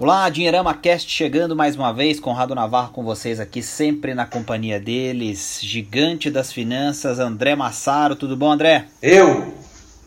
[0.00, 4.78] Olá, Dinheirama Cast chegando mais uma vez, Conrado Navarro com vocês aqui, sempre na companhia
[4.78, 8.86] deles, gigante das finanças, André Massaro, tudo bom, André?
[9.02, 9.52] Eu,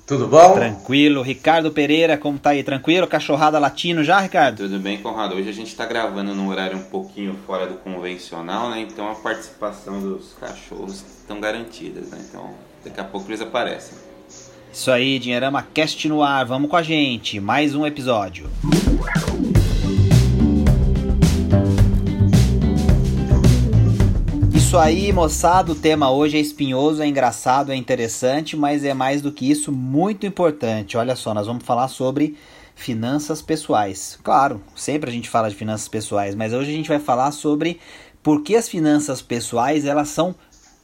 [0.08, 0.54] tudo bom?
[0.54, 2.64] Tranquilo, Ricardo Pereira, como tá aí?
[2.64, 3.06] Tranquilo?
[3.06, 4.60] Cachorrada latino já, Ricardo?
[4.60, 5.36] Tudo bem, Conrado.
[5.36, 8.88] Hoje a gente está gravando num horário um pouquinho fora do convencional, né?
[8.90, 12.18] Então a participação dos cachorros estão garantidas, né?
[12.30, 12.52] Então
[12.86, 13.98] daqui a pouco eles aparecem.
[14.72, 18.50] Isso aí, Dinheirama Cast no ar, vamos com a gente, mais um episódio.
[24.72, 29.22] Isso aí, moçada, o tema hoje é espinhoso, é engraçado, é interessante, mas é mais
[29.22, 30.96] do que isso, muito importante.
[30.96, 32.38] Olha só, nós vamos falar sobre
[32.74, 34.18] finanças pessoais.
[34.24, 37.82] Claro, sempre a gente fala de finanças pessoais, mas hoje a gente vai falar sobre
[38.24, 40.34] por que as finanças pessoais elas são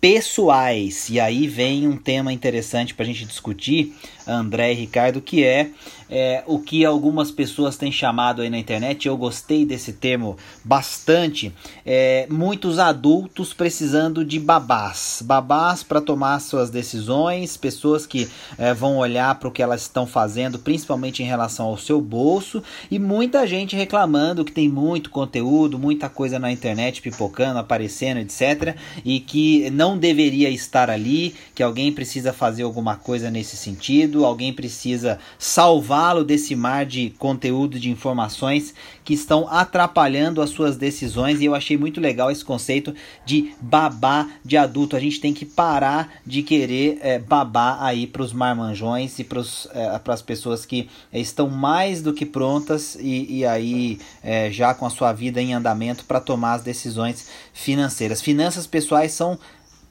[0.02, 1.08] pessoais.
[1.10, 3.96] E aí vem um tema interessante para a gente discutir,
[4.28, 5.72] André e Ricardo, que é
[6.10, 11.54] é, o que algumas pessoas têm chamado aí na internet, eu gostei desse termo bastante,
[11.86, 18.98] é, muitos adultos precisando de babás, babás para tomar suas decisões, pessoas que é, vão
[18.98, 23.46] olhar para o que elas estão fazendo, principalmente em relação ao seu bolso, e muita
[23.46, 29.70] gente reclamando que tem muito conteúdo, muita coisa na internet pipocando, aparecendo, etc, e que
[29.72, 36.24] não deveria estar ali, que alguém precisa fazer alguma coisa nesse sentido, alguém precisa salvá-lo
[36.24, 38.74] desse mar de conteúdo, de informações
[39.04, 41.40] que estão atrapalhando as suas decisões.
[41.40, 42.94] E eu achei muito legal esse conceito
[43.26, 44.96] de babá de adulto.
[44.96, 49.42] A gente tem que parar de querer é, babar aí para os marmanjões e para
[49.74, 54.86] é, as pessoas que estão mais do que prontas e, e aí é, já com
[54.86, 58.22] a sua vida em andamento para tomar as decisões financeiras.
[58.22, 59.40] Finanças pessoais são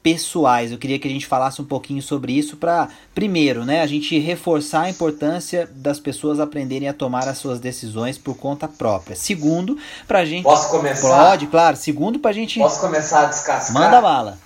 [0.07, 0.71] pessoais.
[0.71, 4.17] Eu queria que a gente falasse um pouquinho sobre isso para, primeiro, né, a gente
[4.17, 9.17] reforçar a importância das pessoas aprenderem a tomar as suas decisões por conta própria.
[9.17, 9.77] Segundo,
[10.07, 10.43] para a gente.
[10.43, 11.31] Posso começar?
[11.31, 11.75] Pode, claro.
[11.75, 12.57] Segundo, para a gente.
[12.57, 13.73] Posso começar a descascar?
[13.73, 14.37] Manda bala.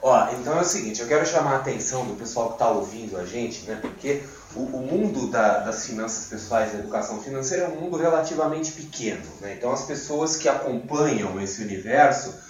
[0.00, 3.16] Ó, então é o seguinte, eu quero chamar a atenção do pessoal que está ouvindo
[3.16, 3.76] a gente, né?
[3.82, 4.22] Porque
[4.54, 9.24] o, o mundo da, das finanças pessoais da educação financeira é um mundo relativamente pequeno,
[9.40, 9.54] né?
[9.58, 12.45] Então as pessoas que acompanham esse universo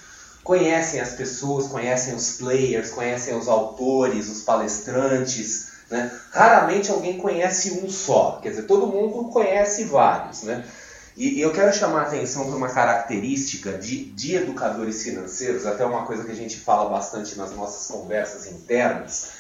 [0.47, 5.73] conhecem as pessoas, conhecem os players, conhecem os autores, os palestrantes.
[5.91, 6.11] Né?
[6.31, 10.45] Raramente alguém conhece um só, quer dizer, todo mundo conhece vários.
[10.45, 10.65] Né?
[11.17, 16.07] E, eu quero chamar a atenção para uma característica de, de educadores financeiros, até uma
[16.07, 19.31] coisa que a gente fala bastante nas nossas conversas internas,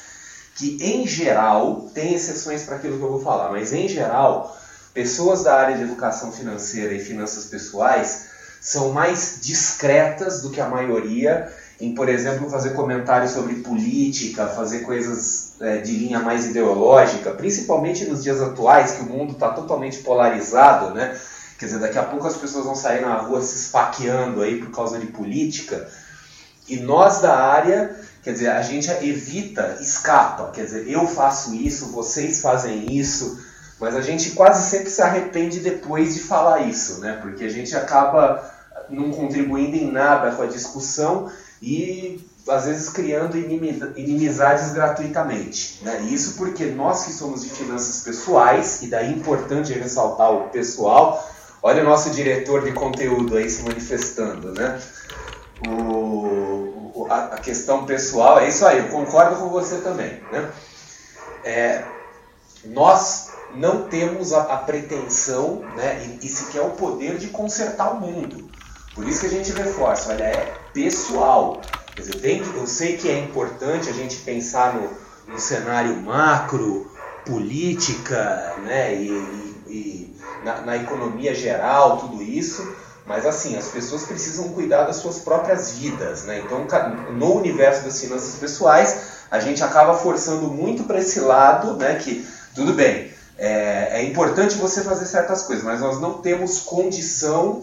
[0.56, 4.58] que em geral, tem exceções para aquilo que eu vou falar, mas em geral,
[4.92, 8.35] pessoas da área de educação financeira e finanças pessoais
[8.66, 11.48] são mais discretas do que a maioria
[11.80, 18.04] em, por exemplo, fazer comentários sobre política, fazer coisas é, de linha mais ideológica, principalmente
[18.06, 21.16] nos dias atuais, que o mundo está totalmente polarizado, né?
[21.56, 24.72] Quer dizer, daqui a pouco as pessoas vão sair na rua se esfaqueando aí por
[24.72, 25.88] causa de política.
[26.68, 30.50] E nós da área, quer dizer, a gente evita, escapa.
[30.50, 33.38] Quer dizer, eu faço isso, vocês fazem isso,
[33.78, 37.20] mas a gente quase sempre se arrepende depois de falar isso, né?
[37.22, 38.55] Porque a gente acaba
[38.90, 41.30] não contribuindo em nada com a discussão
[41.60, 45.80] e às vezes criando inimizades gratuitamente.
[45.82, 46.02] Né?
[46.10, 51.28] Isso porque nós que somos de finanças pessoais, e daí é importante ressaltar o pessoal,
[51.62, 54.80] olha o nosso diretor de conteúdo aí se manifestando, né?
[55.68, 60.20] O, a, questão pessoal, é isso aí, eu concordo com você também.
[60.30, 60.50] Né?
[61.44, 61.84] É,
[62.64, 68.00] nós não temos a, a pretensão né, e, e sequer o poder de consertar o
[68.00, 68.50] mundo.
[68.96, 71.60] Por isso que a gente reforça, olha, é pessoal.
[71.94, 74.88] Quer dizer, tem, eu sei que é importante a gente pensar no,
[75.30, 76.90] no cenário macro,
[77.26, 82.66] política, né, e, e, e na, na, economia geral, tudo isso,
[83.04, 86.38] mas assim, as pessoas precisam cuidar das suas próprias vidas, né?
[86.38, 86.66] Então,
[87.12, 92.26] no universo das finanças pessoais, a gente acaba forçando muito para esse lado, né, que
[92.54, 97.60] tudo bem, é, é importante você fazer certas coisas, mas nós não temos condição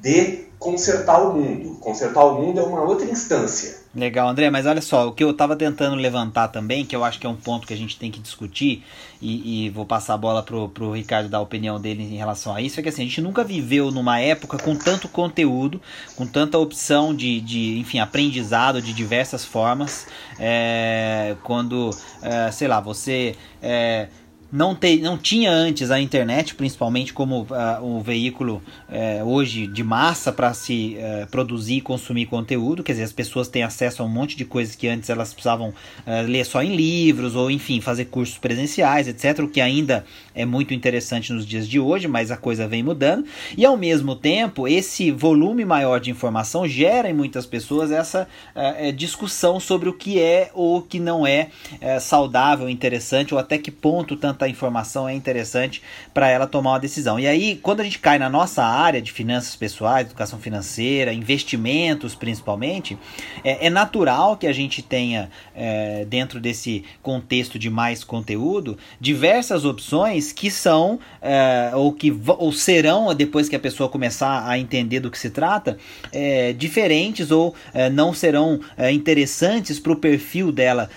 [0.00, 1.76] de consertar o mundo.
[1.80, 3.86] Consertar o mundo é uma outra instância.
[3.94, 7.18] Legal, André, mas olha só, o que eu estava tentando levantar também, que eu acho
[7.18, 8.84] que é um ponto que a gente tem que discutir,
[9.22, 12.54] e, e, vou passar a bola pro, pro Ricardo dar a opinião dele em relação
[12.54, 15.80] a isso, é que assim, a gente nunca viveu numa época com tanto conteúdo,
[16.14, 20.06] com tanta opção de, de enfim, aprendizado de diversas formas,
[20.38, 23.34] é, quando, é, sei lá, você...
[23.62, 24.08] É,
[24.50, 29.82] não, te, não tinha antes a internet, principalmente como uh, um veículo uh, hoje de
[29.82, 34.06] massa para se uh, produzir e consumir conteúdo, quer dizer, as pessoas têm acesso a
[34.06, 35.72] um monte de coisas que antes elas precisavam
[36.06, 40.04] eh, ler só em livros ou, enfim, fazer cursos presenciais, etc., o que ainda
[40.34, 43.26] é muito interessante nos dias de hoje, mas a coisa vem mudando.
[43.56, 48.92] E ao mesmo tempo, esse volume maior de informação gera em muitas pessoas essa uh,
[48.92, 53.58] discussão sobre o que é ou o que não é uh, saudável, interessante, ou até
[53.58, 57.18] que ponto tanta informação é interessante para ela tomar uma decisão.
[57.18, 62.14] E aí, quando a gente cai na nossa área de finanças pessoais, educação financeira, investimentos
[62.14, 62.98] principalmente,
[63.42, 69.64] é, é natural que a gente tenha, é, dentro desse contexto de mais conteúdo, diversas
[69.64, 75.00] opções que são é, ou que ou serão depois que a pessoa começar a entender
[75.00, 75.78] do que se trata
[76.12, 80.90] é, diferentes ou é, não serão é, interessantes para o perfil dela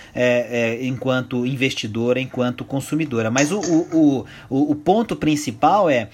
[0.80, 3.29] enquanto investidora, enquanto consumidora.
[3.30, 6.08] Mas o, o, o, o ponto principal é,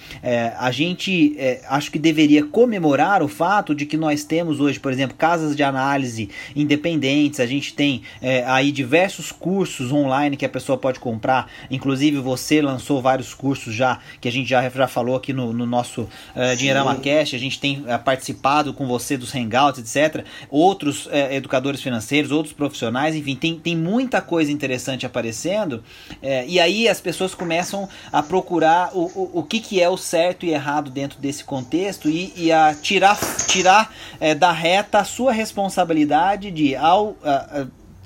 [0.59, 1.37] a gente
[1.69, 5.63] acho que deveria comemorar o fato de que nós temos hoje, por exemplo, casas de
[5.63, 7.41] análise independentes.
[7.41, 8.03] A gente tem
[8.47, 11.51] aí diversos cursos online que a pessoa pode comprar.
[11.71, 15.67] Inclusive você lançou vários cursos já, que a gente já, já falou aqui no, no
[15.67, 20.25] nosso uh, Dinheirama Cash, a gente tem uh, participado com você dos hangouts, etc.
[20.51, 25.83] Outros uh, educadores financeiros, outros profissionais, enfim, tem, tem muita coisa interessante aparecendo,
[26.47, 30.44] e aí as pessoas começam a procurar o, o, o que, que é o certo
[30.44, 33.17] e errado dentro desse contexto e, e a tirar,
[33.47, 33.94] tirar
[34.41, 37.17] da reta a sua responsabilidade de, ao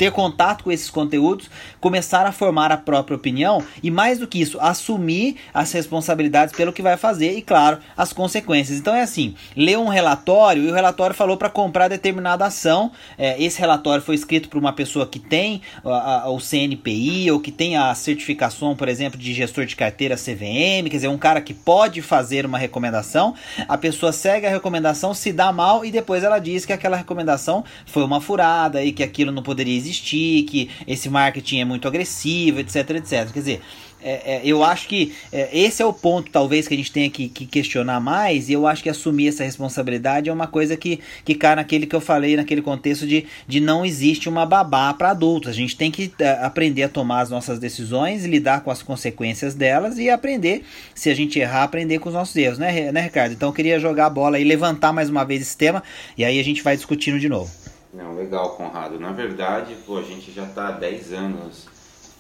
[0.01, 4.41] ter contato com esses conteúdos, começar a formar a própria opinião e, mais do que
[4.41, 8.79] isso, assumir as responsabilidades pelo que vai fazer e, claro, as consequências.
[8.79, 12.91] Então é assim: lê um relatório e o relatório falou para comprar determinada ação.
[13.19, 17.39] É, esse relatório foi escrito por uma pessoa que tem a, a, o CNPI ou
[17.39, 21.43] que tem a certificação, por exemplo, de gestor de carteira CVM, quer dizer, um cara
[21.43, 23.35] que pode fazer uma recomendação.
[23.69, 27.63] A pessoa segue a recomendação, se dá mal e depois ela diz que aquela recomendação
[27.85, 31.87] foi uma furada e que aquilo não poderia existir existir, que esse marketing é muito
[31.87, 33.31] agressivo, etc, etc.
[33.33, 33.61] Quer dizer,
[34.03, 37.11] é, é, eu acho que é, esse é o ponto, talvez, que a gente tenha
[37.11, 41.01] que, que, questionar mais, e eu acho que assumir essa responsabilidade é uma coisa que,
[41.25, 45.11] que cai naquele que eu falei, naquele contexto de, de não existe uma babá para
[45.11, 45.51] adultos.
[45.51, 49.55] A gente tem que é, aprender a tomar as nossas decisões, lidar com as consequências
[49.55, 50.65] delas e aprender,
[50.95, 53.33] se a gente errar, aprender com os nossos erros, né, né Ricardo?
[53.33, 55.83] Então eu queria jogar a bola e levantar mais uma vez esse tema,
[56.17, 57.70] e aí a gente vai discutindo de novo.
[57.93, 59.01] Não, legal, Conrado.
[59.01, 61.67] Na verdade, pô, a gente já está há 10 anos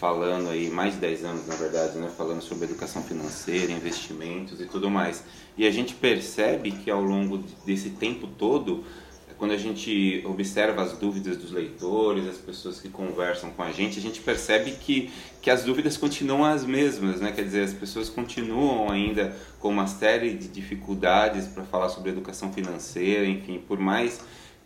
[0.00, 4.64] falando aí, mais de 10 anos na verdade, né, falando sobre educação financeira, investimentos e
[4.64, 5.22] tudo mais.
[5.56, 8.82] E a gente percebe que ao longo desse tempo todo,
[9.38, 13.99] quando a gente observa as dúvidas dos leitores, as pessoas que conversam com a gente,
[13.99, 17.31] a gente percebe que, que as dúvidas continuam as mesmas, né?
[17.31, 22.52] Quer dizer, as pessoas continuam ainda com uma série de dificuldades para falar sobre educação
[22.52, 24.20] financeira, enfim, por mais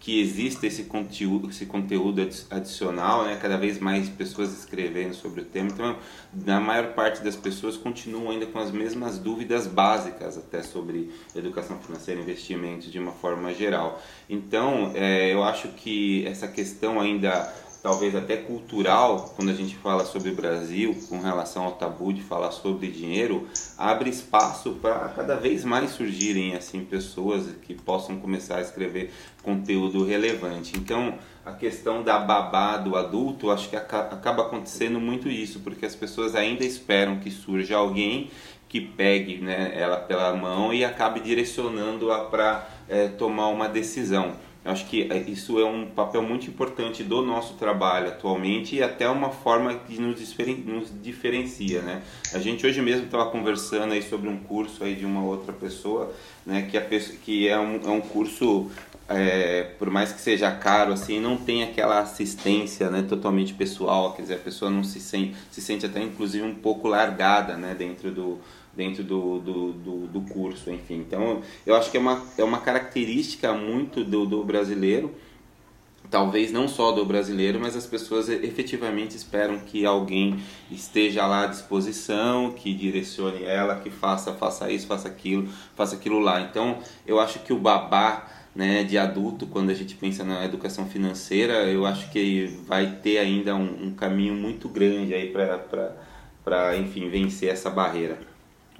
[0.04, 3.38] que exista esse conteúdo, esse conteúdo adicional, né?
[3.40, 5.70] cada vez mais pessoas escrevendo sobre o tema.
[5.70, 5.96] Então,
[6.46, 11.78] a maior parte das pessoas continuam ainda com as mesmas dúvidas básicas até sobre educação
[11.78, 13.98] financeira, investimentos de uma forma geral.
[14.28, 17.50] Então, é, eu acho que essa questão ainda
[17.84, 22.22] talvez até cultural, quando a gente fala sobre o Brasil, com relação ao tabu de
[22.22, 23.46] falar sobre dinheiro,
[23.76, 30.02] abre espaço para cada vez mais surgirem assim pessoas que possam começar a escrever conteúdo
[30.02, 30.78] relevante.
[30.78, 35.94] Então, a questão da babá do adulto, acho que acaba acontecendo muito isso, porque as
[35.94, 38.30] pessoas ainda esperam que surja alguém
[38.66, 44.32] que pegue né, ela pela mão e acabe direcionando-a para é, tomar uma decisão.
[44.64, 48.82] Eu acho que é, isso é um papel muito importante do nosso trabalho atualmente e
[48.82, 50.18] até uma forma que nos,
[50.64, 52.02] nos diferencia, né?
[52.32, 56.10] A gente hoje mesmo estava conversando aí sobre um curso aí de uma outra pessoa,
[56.46, 56.66] né?
[56.70, 58.70] Que, a pessoa, que é, um, é um curso,
[59.06, 63.04] é, por mais que seja caro, assim, não tem aquela assistência, né?
[63.06, 66.88] Totalmente pessoal, quer dizer, a pessoa não se sente, se sente até inclusive um pouco
[66.88, 67.74] largada, né?
[67.78, 68.38] Dentro do
[68.76, 70.96] dentro do, do, do, do, curso, enfim.
[70.96, 75.14] Então, eu acho que é uma, é uma característica muito do, do brasileiro,
[76.10, 80.38] talvez não só do brasileiro, mas as pessoas efetivamente esperam que alguém
[80.70, 86.18] esteja lá à disposição, que direcione ela, que faça, faça isso, faça aquilo, faça aquilo
[86.18, 86.40] lá.
[86.40, 90.86] Então, eu acho que o babá né, de adulto, quando a gente pensa na educação
[90.86, 95.32] financeira, eu acho que vai ter ainda um, um caminho muito grande aí
[96.44, 98.18] para, enfim, vencer essa barreira.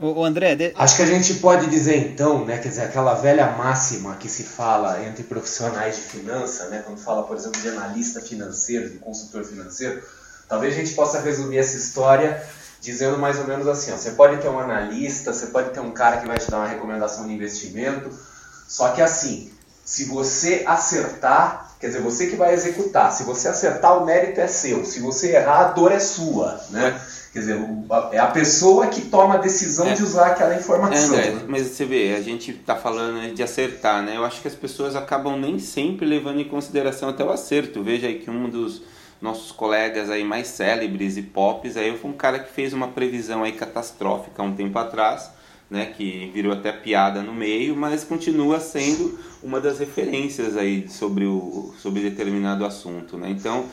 [0.00, 0.56] O, André.
[0.56, 0.72] De...
[0.76, 4.42] Acho que a gente pode dizer então, né, quer dizer, aquela velha máxima que se
[4.42, 9.44] fala entre profissionais de finança, né, quando fala, por exemplo, de analista financeiro, de consultor
[9.44, 10.02] financeiro,
[10.48, 12.42] talvez a gente possa resumir essa história
[12.80, 15.92] dizendo mais ou menos assim: ó, você pode ter um analista, você pode ter um
[15.92, 18.10] cara que vai te dar uma recomendação de investimento,
[18.68, 19.52] só que assim,
[19.84, 24.46] se você acertar, quer dizer, você que vai executar, se você acertar, o mérito é
[24.46, 26.98] seu, se você errar, a dor é sua, né?
[27.30, 27.58] Quer dizer,
[28.12, 29.92] é a pessoa que toma a decisão é.
[29.92, 31.18] de usar aquela informação.
[31.18, 31.42] É, né?
[31.46, 34.16] Mas você vê, a gente está falando de acertar, né?
[34.16, 37.82] Eu acho que as pessoas acabam nem sempre levando em consideração até o acerto.
[37.82, 38.80] Veja aí que um dos
[39.20, 43.42] nossos colegas aí mais célebres e pops aí foi um cara que fez uma previsão
[43.42, 45.30] aí catastrófica há um tempo atrás,
[45.70, 45.86] né?
[45.86, 51.74] Que virou até piada no meio, mas continua sendo uma das referências aí sobre o
[51.78, 53.30] sobre determinado assunto, né?
[53.30, 53.66] Então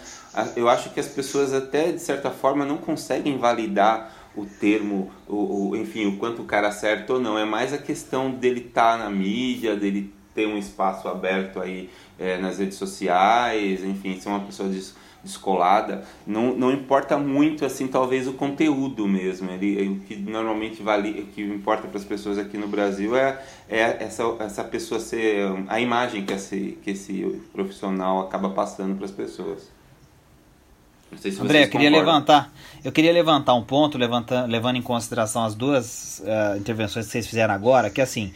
[0.55, 5.69] eu acho que as pessoas até de certa forma não conseguem validar o termo, o,
[5.69, 7.37] o, enfim, o quanto o cara acerta ou não.
[7.37, 11.89] É mais a questão dele estar tá na mídia, dele ter um espaço aberto aí
[12.17, 16.03] é, nas redes sociais, enfim, ser uma pessoa des, descolada.
[16.25, 19.49] Não, não importa muito, assim, talvez o conteúdo mesmo.
[19.51, 23.41] Ele, o que normalmente vale, o que importa para as pessoas aqui no Brasil é,
[23.69, 29.05] é essa, essa pessoa ser a imagem que esse, que esse profissional acaba passando para
[29.05, 29.69] as pessoas.
[31.17, 32.53] Se André, eu queria levantar,
[32.85, 37.27] eu queria levantar um ponto, levantando, levando em consideração as duas uh, intervenções que vocês
[37.27, 38.33] fizeram agora, que assim,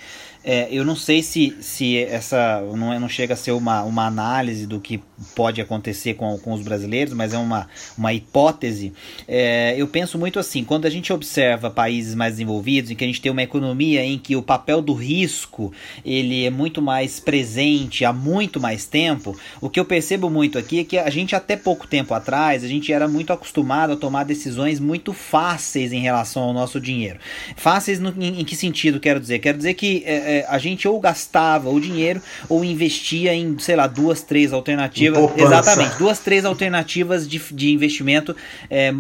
[0.48, 4.06] é, eu não sei se, se essa não, é, não chega a ser uma, uma
[4.06, 5.02] análise do que
[5.34, 8.94] pode acontecer com, com os brasileiros, mas é uma, uma hipótese.
[9.28, 13.08] É, eu penso muito assim: quando a gente observa países mais desenvolvidos, em que a
[13.08, 15.74] gente tem uma economia em que o papel do risco
[16.06, 20.82] ele é muito mais presente há muito mais tempo, o que eu percebo muito aqui
[20.82, 24.26] é que a gente, até pouco tempo atrás, a gente era muito acostumado a tomar
[24.26, 27.18] decisões muito fáceis em relação ao nosso dinheiro.
[27.56, 29.40] Fáceis no, em, em que sentido quero dizer?
[29.40, 30.04] Quero dizer que.
[30.06, 34.52] É, é, a gente ou gastava o dinheiro ou investia em, sei lá, duas, três
[34.52, 35.32] alternativas.
[35.38, 38.36] Exatamente, duas, três alternativas de, de investimento
[38.70, 38.94] é, é,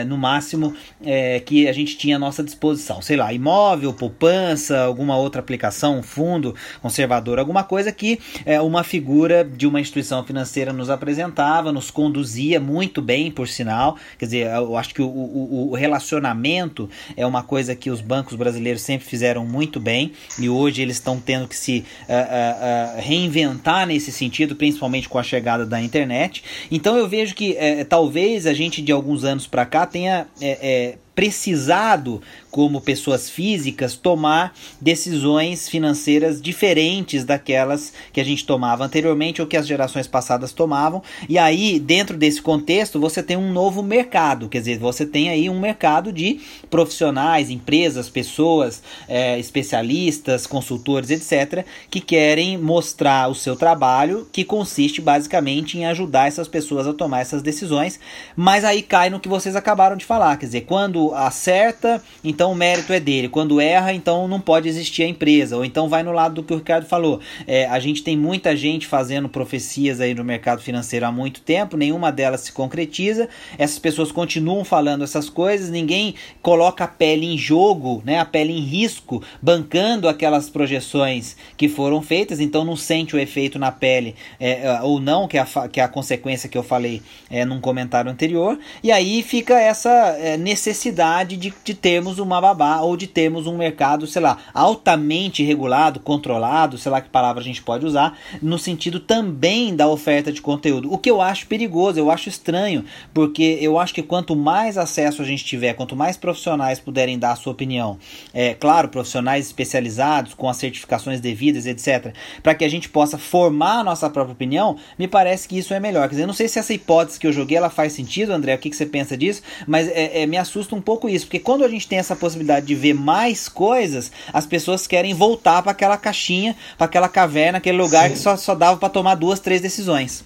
[0.00, 0.74] é, no máximo
[1.04, 3.00] é, que a gente tinha à nossa disposição.
[3.00, 8.82] Sei lá, imóvel, poupança, alguma outra aplicação, um fundo conservador, alguma coisa que é, uma
[8.82, 13.96] figura de uma instituição financeira nos apresentava, nos conduzia muito bem, por sinal.
[14.18, 18.34] Quer dizer, eu acho que o, o, o relacionamento é uma coisa que os bancos
[18.36, 23.00] brasileiros sempre fizeram muito bem e hoje hoje eles estão tendo que se uh, uh,
[23.00, 26.42] reinventar nesse sentido, principalmente com a chegada da internet.
[26.70, 30.58] Então eu vejo que eh, talvez a gente de alguns anos para cá tenha eh,
[30.62, 39.40] eh, precisado, como pessoas físicas, tomar decisões financeiras diferentes daquelas que a gente tomava anteriormente
[39.40, 41.02] ou que as gerações passadas tomavam.
[41.28, 45.48] E aí, dentro desse contexto, você tem um novo mercado, quer dizer, você tem aí
[45.48, 46.40] um mercado de
[46.70, 55.00] profissionais, empresas, pessoas, é, especialistas, consultores, etc., que querem mostrar o seu trabalho, que consiste
[55.00, 57.98] basicamente em ajudar essas pessoas a tomar essas decisões.
[58.36, 62.54] Mas aí cai no que vocês acabaram de falar, quer dizer, quando acerta, então o
[62.54, 63.28] mérito é dele.
[63.28, 65.56] Quando erra, então não pode existir a empresa.
[65.56, 67.20] Ou então vai no lado do que o Ricardo falou.
[67.46, 71.76] É, a gente tem muita gente fazendo profecias aí no mercado financeiro há muito tempo,
[71.76, 73.28] nenhuma delas se concretiza.
[73.58, 78.52] Essas pessoas continuam falando essas coisas, ninguém coloca a pele em jogo, né, a pele
[78.52, 84.14] em risco, bancando aquelas projeções que foram feitas, então não sente o efeito na pele
[84.38, 87.44] é, é ou não, que é, a, que é a consequência que eu falei é,
[87.44, 88.58] num comentário anterior.
[88.82, 93.46] E aí fica essa é, necessidade necessidade de, de termos uma babá ou de termos
[93.46, 98.16] um mercado, sei lá, altamente regulado, controlado, sei lá que palavra a gente pode usar,
[98.40, 100.92] no sentido também da oferta de conteúdo.
[100.92, 102.84] O que eu acho perigoso, eu acho estranho,
[103.14, 107.32] porque eu acho que quanto mais acesso a gente tiver, quanto mais profissionais puderem dar
[107.32, 107.98] a sua opinião,
[108.34, 113.80] é claro, profissionais especializados, com as certificações devidas, etc., para que a gente possa formar
[113.80, 116.02] a nossa própria opinião, me parece que isso é melhor.
[116.02, 118.54] Quer dizer, eu não sei se essa hipótese que eu joguei ela faz sentido, André,
[118.54, 121.38] o que, que você pensa disso, mas é, é, me assusta um pouco isso, porque
[121.38, 125.72] quando a gente tem essa possibilidade de ver mais coisas, as pessoas querem voltar para
[125.72, 128.14] aquela caixinha, para aquela caverna, aquele lugar Sim.
[128.14, 130.24] que só, só dava para tomar duas, três decisões.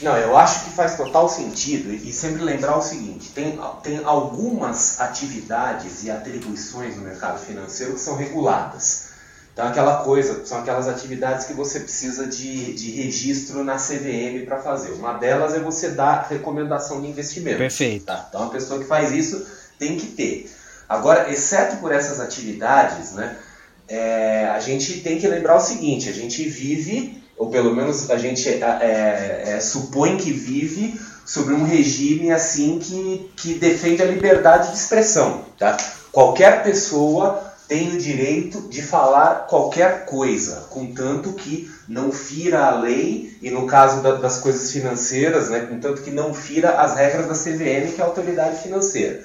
[0.00, 5.00] Não, eu acho que faz total sentido e sempre lembrar o seguinte: tem, tem algumas
[5.00, 9.11] atividades e atribuições no mercado financeiro que são reguladas.
[9.52, 14.58] Então, aquela coisa, são aquelas atividades que você precisa de, de registro na CVM para
[14.58, 14.92] fazer.
[14.92, 17.58] Uma delas é você dar recomendação de investimento.
[17.58, 18.06] Perfeito.
[18.06, 18.26] Tá?
[18.28, 19.46] Então, a pessoa que faz isso
[19.78, 20.50] tem que ter.
[20.88, 23.36] Agora, exceto por essas atividades, né,
[23.88, 28.16] é, a gente tem que lembrar o seguinte: a gente vive, ou pelo menos a
[28.16, 34.70] gente é, é, supõe que vive sobre um regime assim que, que defende a liberdade
[34.70, 35.44] de expressão.
[35.58, 35.76] Tá?
[36.10, 43.36] Qualquer pessoa tem o direito de falar qualquer coisa, contanto que não fira a lei,
[43.40, 47.34] e no caso da, das coisas financeiras, né, contanto que não fira as regras da
[47.34, 49.24] CVM, que é a autoridade financeira.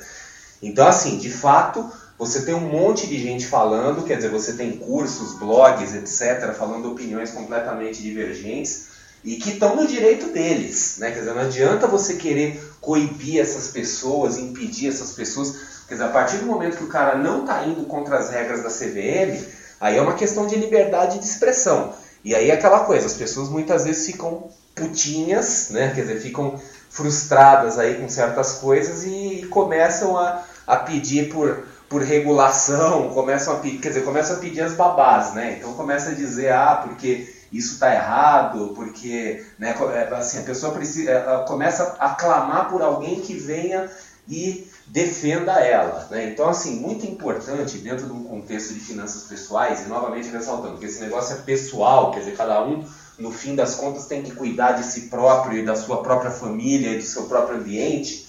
[0.62, 4.78] Então, assim, de fato, você tem um monte de gente falando, quer dizer, você tem
[4.78, 11.12] cursos, blogs, etc., falando opiniões completamente divergentes e que estão no direito deles, né?
[11.12, 15.56] Quer dizer, não adianta você querer coibir essas pessoas, impedir essas pessoas.
[15.88, 18.64] Quer dizer, a partir do momento que o cara não está indo contra as regras
[18.64, 19.44] da CVM,
[19.80, 21.94] aí é uma questão de liberdade de expressão.
[22.24, 25.92] E aí é aquela coisa, as pessoas muitas vezes ficam putinhas, né?
[25.94, 26.60] Quer dizer, ficam
[26.90, 33.58] frustradas aí com certas coisas e, começam a, a pedir por, por regulação, começam a
[33.58, 35.58] pedir, quer dizer, começam a pedir as babás, né?
[35.58, 40.74] Então começa a dizer, ah, porque isso está errado, porque né, é, assim, a pessoa
[40.74, 43.90] precisa, é, começa a clamar por alguém que venha
[44.28, 46.08] e defenda ela.
[46.12, 46.30] Né?
[46.30, 50.86] Então, assim, muito importante dentro de um contexto de finanças pessoais, e novamente ressaltando que
[50.86, 52.86] esse negócio é pessoal, quer dizer, cada um,
[53.18, 56.92] no fim das contas, tem que cuidar de si próprio e da sua própria família
[56.92, 58.27] e do seu próprio ambiente.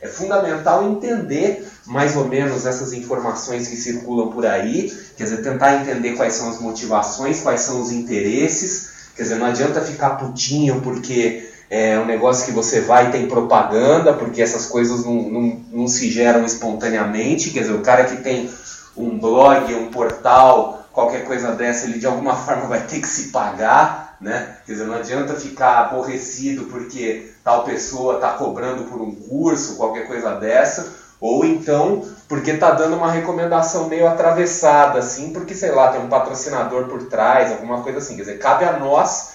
[0.00, 5.80] É fundamental entender mais ou menos essas informações que circulam por aí, quer dizer, tentar
[5.80, 10.80] entender quais são as motivações, quais são os interesses, quer dizer, não adianta ficar putinho
[10.80, 15.60] porque é um negócio que você vai e tem propaganda, porque essas coisas não, não,
[15.70, 18.48] não se geram espontaneamente, quer dizer, o cara que tem
[18.96, 23.28] um blog, um portal, qualquer coisa dessa, ele de alguma forma vai ter que se
[23.28, 24.58] pagar, né?
[24.66, 30.06] Quer dizer, não adianta ficar aborrecido porque tal pessoa está cobrando por um curso, qualquer
[30.06, 35.90] coisa dessa, ou então porque está dando uma recomendação meio atravessada, assim, porque, sei lá,
[35.90, 38.16] tem um patrocinador por trás, alguma coisa assim.
[38.16, 39.30] Quer dizer, cabe a nós,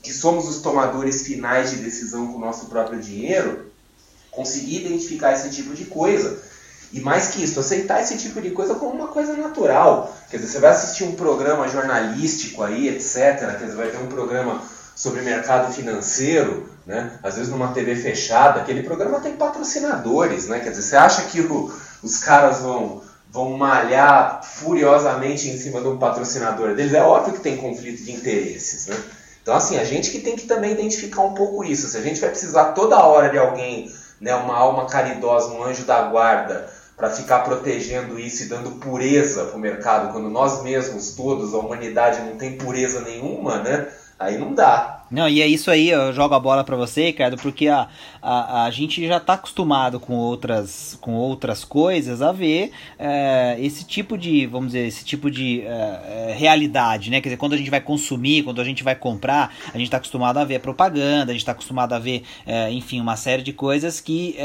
[0.00, 3.66] que somos os tomadores finais de decisão com o nosso próprio dinheiro,
[4.30, 6.40] conseguir identificar esse tipo de coisa.
[6.92, 10.14] E mais que isso, aceitar esse tipo de coisa como uma coisa natural.
[10.30, 13.38] Quer dizer, você vai assistir um programa jornalístico aí, etc.
[13.38, 14.62] Quer dizer, vai ter um programa
[14.94, 17.18] sobre mercado financeiro, né?
[17.22, 20.60] às vezes numa TV fechada, aquele programa tem patrocinadores, né?
[20.60, 21.70] quer dizer, você acha que o,
[22.02, 26.94] os caras vão, vão malhar furiosamente em cima de um patrocinador deles?
[26.94, 28.86] É óbvio que tem conflito de interesses.
[28.86, 28.96] Né?
[29.42, 31.86] Então, assim, a gente que tem que também identificar um pouco isso.
[31.88, 35.84] Se a gente vai precisar toda hora de alguém, né, uma alma caridosa, um anjo
[35.84, 41.14] da guarda, para ficar protegendo isso e dando pureza para o mercado, quando nós mesmos,
[41.14, 43.86] todos, a humanidade não tem pureza nenhuma, né?
[44.18, 44.95] Aí não dá.
[45.08, 47.88] Não, e é isso aí, eu jogo a bola para você, Ricardo, porque a,
[48.20, 53.84] a, a gente já está acostumado com outras, com outras coisas a ver é, esse
[53.84, 57.20] tipo de, vamos dizer, esse tipo de é, realidade, né?
[57.20, 59.98] Quer dizer, quando a gente vai consumir, quando a gente vai comprar, a gente está
[59.98, 63.52] acostumado a ver propaganda, a gente está acostumado a ver, é, enfim, uma série de
[63.52, 64.36] coisas que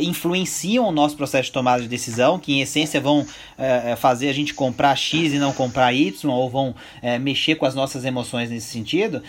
[0.00, 3.26] influenciam o nosso processo de tomada de decisão, que em essência vão
[3.96, 6.74] fazer a gente comprar X e não comprar Y, ou vão
[7.20, 9.22] mexer com as nossas emoções nesse sentido.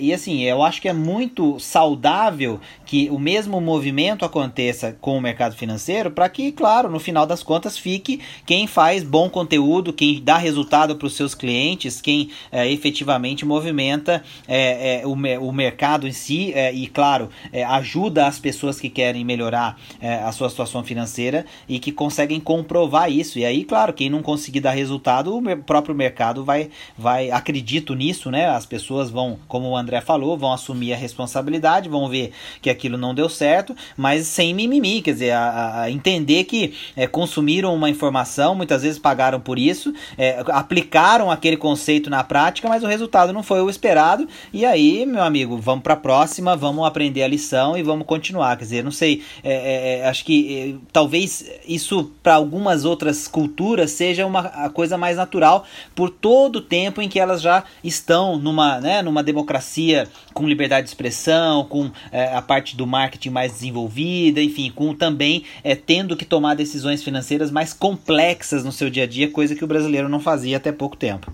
[0.00, 5.20] e assim, eu acho que é muito saudável que o mesmo movimento aconteça com o
[5.20, 10.22] mercado financeiro para que, claro, no final das contas fique quem faz bom conteúdo, quem
[10.22, 16.06] dá resultado para os seus clientes, quem é, efetivamente movimenta é, é, o, o mercado
[16.06, 17.28] em si e, claro,
[17.68, 19.78] ajuda as pessoas que querem melhorar
[20.24, 23.38] a sua situação financeira e que conseguem comprovar isso.
[23.38, 28.30] E aí, claro, quem não conseguir dar resultado, o próprio mercado vai, vai acredito nisso,
[28.30, 28.46] né?
[28.48, 32.96] As pessoas vão, como o André falou, vão assumir a responsabilidade, vão ver que aquilo
[32.96, 37.90] não deu certo, mas sem mimimi, quer dizer, a, a entender que é, consumiram uma
[37.90, 43.32] informação, muitas vezes pagaram por isso, é, aplicaram aquele conceito na prática, mas o resultado
[43.32, 47.28] não foi o esperado, e aí, meu amigo, vamos para a próxima, vamos aprender a
[47.28, 51.44] lição e vamos continuar, quer dizer, não sei, é, é, é acho que é, talvez
[51.66, 55.64] isso para algumas outras culturas seja uma coisa mais natural
[55.94, 59.95] por todo o tempo em que elas já estão numa, né, numa democracia
[60.34, 65.44] com liberdade de expressão, com é, a parte do marketing mais desenvolvida, enfim, com também
[65.62, 69.64] é, tendo que tomar decisões financeiras mais complexas no seu dia a dia, coisa que
[69.64, 71.32] o brasileiro não fazia até pouco tempo.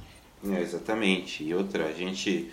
[0.50, 1.44] É, exatamente.
[1.44, 2.50] E outra, a gente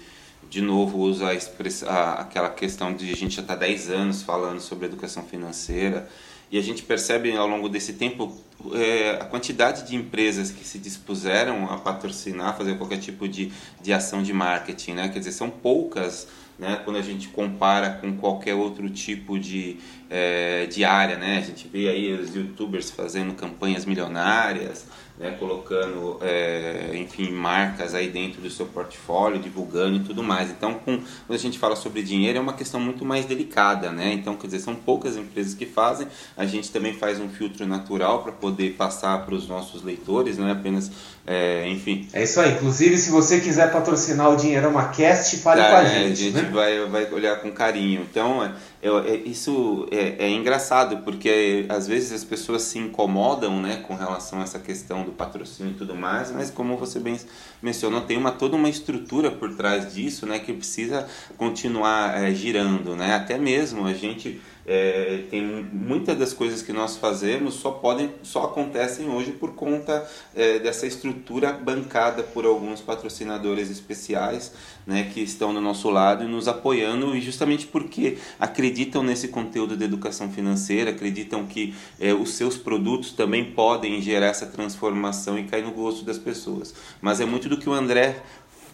[0.50, 1.84] de novo usa a express...
[1.84, 6.10] aquela questão de a gente já está 10 anos falando sobre educação financeira
[6.52, 8.36] e a gente percebe ao longo desse tempo
[8.74, 13.94] é, a quantidade de empresas que se dispuseram a patrocinar, fazer qualquer tipo de, de
[13.94, 15.10] ação de marketing, né?
[15.10, 16.82] Quer dizer, são poucas, né?
[16.84, 19.78] Quando a gente compara com qualquer outro tipo de,
[20.10, 21.38] é, de área, né?
[21.38, 24.86] A gente vê aí os youtubers fazendo campanhas milionárias,
[25.20, 30.50] né, colocando, é, enfim, marcas aí dentro do seu portfólio, divulgando e tudo mais.
[30.50, 34.14] Então, com, quando a gente fala sobre dinheiro, é uma questão muito mais delicada, né?
[34.14, 36.08] Então, quer dizer, são poucas empresas que fazem.
[36.38, 40.48] A gente também faz um filtro natural para poder passar para os nossos leitores, não
[40.48, 40.90] é apenas,
[41.28, 42.08] é, enfim.
[42.14, 42.54] É isso aí.
[42.54, 46.12] Inclusive, se você quiser patrocinar o Dinheirama Cast, fale é, com a gente.
[46.12, 46.50] A gente né?
[46.54, 48.08] vai, vai olhar com carinho.
[48.10, 48.42] Então,
[48.82, 53.94] é, é, isso é, é, engraçado, porque às vezes as pessoas se incomodam né, com
[53.94, 57.20] relação a essa questão do patrocínio e tudo mais, mas como você bem
[57.62, 62.96] mencionou, tem uma, toda uma estrutura por trás disso né, que precisa continuar é, girando.
[62.96, 63.14] Né?
[63.14, 64.40] Até mesmo a gente
[64.72, 70.08] é, tem muitas das coisas que nós fazemos só podem só acontecem hoje por conta
[70.36, 74.54] é, dessa estrutura bancada por alguns patrocinadores especiais
[74.86, 79.76] né, que estão do nosso lado e nos apoiando e justamente porque acreditam nesse conteúdo
[79.76, 85.46] de educação financeira acreditam que é, os seus produtos também podem gerar essa transformação e
[85.46, 86.76] cair no gosto das pessoas.
[87.02, 88.22] Mas é muito do que o André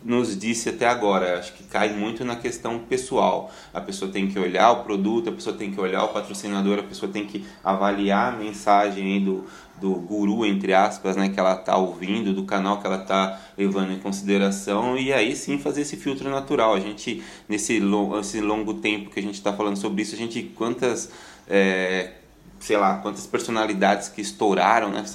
[0.05, 1.39] nos disse até agora.
[1.39, 3.51] Acho que cai muito na questão pessoal.
[3.73, 6.83] A pessoa tem que olhar o produto, a pessoa tem que olhar o patrocinador, a
[6.83, 9.45] pessoa tem que avaliar a mensagem do,
[9.81, 13.91] do guru, entre aspas, né, que ela está ouvindo, do canal que ela está levando
[13.91, 16.75] em consideração e aí sim fazer esse filtro natural.
[16.75, 20.17] A gente, nesse longo, esse longo tempo que a gente está falando sobre isso, a
[20.17, 21.09] gente, quantas...
[21.47, 22.11] É,
[22.59, 25.05] sei lá, quantas personalidades que estouraram, né?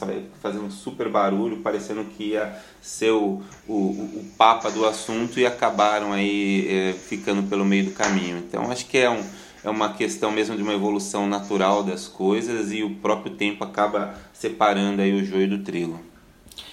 [0.40, 5.44] Fazendo um super barulho, parecendo que ia ser o, o, o papa do assunto e
[5.44, 8.38] acabaram aí é, ficando pelo meio do caminho.
[8.38, 9.22] Então acho que é, um,
[9.64, 14.14] é uma questão mesmo de uma evolução natural das coisas e o próprio tempo acaba
[14.32, 16.00] separando aí o joio do trigo.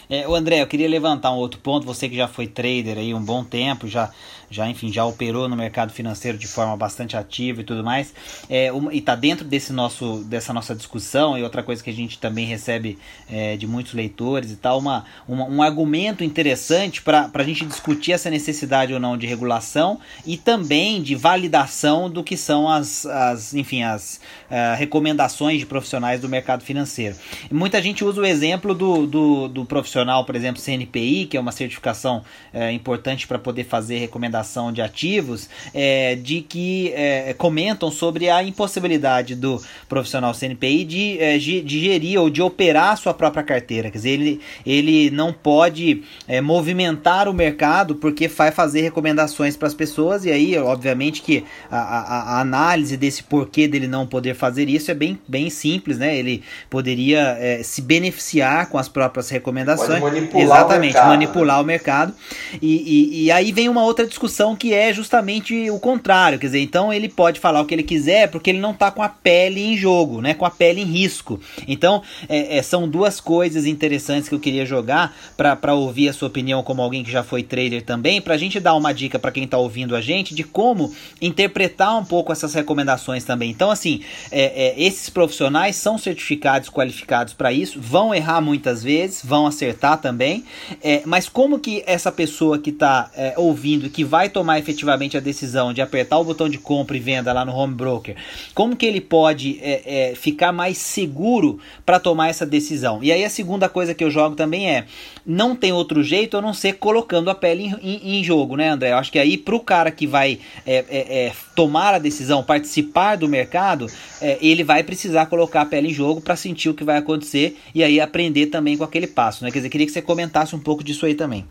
[0.10, 1.86] É, o André, eu queria levantar um outro ponto.
[1.86, 4.10] Você que já foi trader aí um bom tempo, já
[4.49, 8.13] já enfim já operou no mercado financeiro de forma bastante ativa e tudo mais.
[8.49, 11.93] É, uma, e está dentro desse nosso dessa nossa discussão e outra coisa que a
[11.93, 12.97] gente também recebe
[13.29, 18.13] é, de muitos leitores e tal uma, uma um argumento interessante para a gente discutir
[18.13, 23.53] essa necessidade ou não de regulação e também de validação do que são as, as
[23.53, 27.15] enfim as uh, recomendações de profissionais do mercado financeiro.
[27.51, 31.51] Muita gente usa o exemplo do, do, do profissional por exemplo CNPI que é uma
[31.51, 37.89] certificação uh, importante para poder fazer recomendações recomendação de ativos é, de que é, comentam
[37.89, 43.13] sobre a impossibilidade do profissional CNPI de, é, de gerir ou de operar a sua
[43.13, 43.89] própria carteira.
[43.89, 49.67] Quer dizer, ele, ele não pode é, movimentar o mercado porque vai fazer recomendações para
[49.67, 52.00] as pessoas, e aí, obviamente, que a, a,
[52.38, 56.15] a, análise desse porquê dele não poder fazer isso é bem, bem simples, né?
[56.17, 60.00] Ele poderia é, se beneficiar com as próprias recomendações.
[60.00, 61.63] Pode manipular Exatamente, o mercado, manipular né?
[61.63, 62.13] o mercado.
[62.62, 66.47] E, e, e aí vem uma outra discussão discussão que é justamente o contrário, quer
[66.47, 69.07] dizer, então ele pode falar o que ele quiser porque ele não está com a
[69.07, 71.39] pele em jogo, né, com a pele em risco.
[71.67, 76.27] Então, é, é, são duas coisas interessantes que eu queria jogar para ouvir a sua
[76.27, 79.31] opinião como alguém que já foi trader também, para a gente dar uma dica para
[79.31, 83.49] quem está ouvindo a gente de como interpretar um pouco essas recomendações também.
[83.49, 89.21] Então, assim, é, é esses profissionais são certificados, qualificados para isso, vão errar muitas vezes,
[89.23, 90.43] vão acertar também,
[90.83, 95.15] é, mas como que essa pessoa que está é, ouvindo, que vai vai tomar efetivamente
[95.15, 98.15] a decisão de apertar o botão de compra e venda lá no home broker,
[98.56, 103.03] como que ele pode é, é, ficar mais seguro para tomar essa decisão?
[103.03, 104.86] E aí a segunda coisa que eu jogo também é,
[105.23, 108.69] não tem outro jeito a não ser colocando a pele em, em, em jogo, né,
[108.69, 108.91] André?
[108.91, 112.43] Eu acho que aí para o cara que vai é, é, é, tomar a decisão,
[112.43, 113.86] participar do mercado,
[114.19, 117.56] é, ele vai precisar colocar a pele em jogo para sentir o que vai acontecer
[117.75, 119.51] e aí aprender também com aquele passo, né?
[119.51, 121.45] Quer dizer, queria que você comentasse um pouco disso aí também.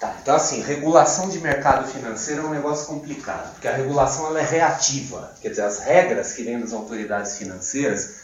[0.00, 4.40] Tá, então assim, regulação de mercado financeiro é um negócio complicado, porque a regulação ela
[4.40, 8.20] é reativa, quer dizer, as regras que vêm das autoridades financeiras,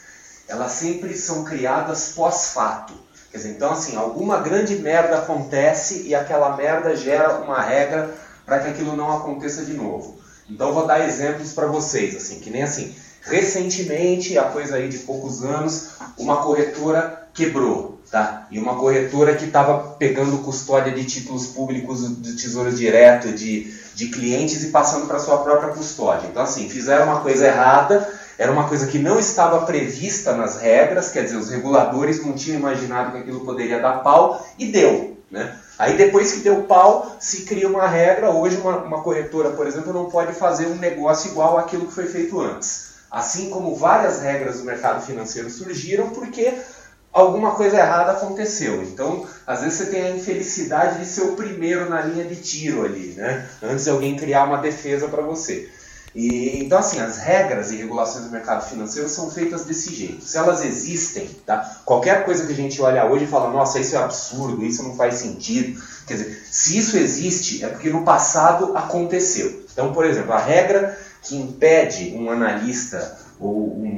[0.48, 2.94] elas sempre são criadas pós-fato.
[3.30, 8.14] Quer dizer, então assim, alguma grande merda acontece e aquela merda gera uma regra
[8.46, 10.18] para que aquilo não aconteça de novo.
[10.48, 15.00] Então vou dar exemplos para vocês, assim, que nem assim, recentemente, há coisa aí de
[15.00, 17.95] poucos anos, uma corretora quebrou.
[18.11, 18.47] Tá?
[18.51, 24.09] E uma corretora que estava pegando custódia de títulos públicos do Tesouro Direto de, de
[24.09, 26.29] clientes e passando para sua própria custódia.
[26.29, 31.11] Então, assim, fizeram uma coisa errada, era uma coisa que não estava prevista nas regras,
[31.11, 35.16] quer dizer, os reguladores não tinham imaginado que aquilo poderia dar pau e deu.
[35.29, 35.57] Né?
[35.79, 38.31] Aí depois que deu pau, se cria uma regra.
[38.31, 42.07] Hoje uma, uma corretora, por exemplo, não pode fazer um negócio igual àquilo que foi
[42.07, 42.95] feito antes.
[43.11, 46.53] Assim como várias regras do mercado financeiro surgiram, porque
[47.16, 48.83] alguma coisa errada aconteceu.
[48.83, 52.85] Então, às vezes você tem a infelicidade de ser o primeiro na linha de tiro
[52.85, 53.48] ali, né?
[53.62, 55.68] Antes de alguém criar uma defesa para você.
[56.14, 60.24] E, então, assim, as regras e regulações do mercado financeiro são feitas desse jeito.
[60.24, 61.81] Se elas existem, tá?
[61.85, 64.94] qualquer coisa que a gente olha hoje e fala, nossa, isso é absurdo, isso não
[64.94, 65.81] faz sentido.
[66.07, 69.64] Quer dizer, se isso existe, é porque no passado aconteceu.
[69.72, 73.96] Então, por exemplo, a regra que impede um analista ou um,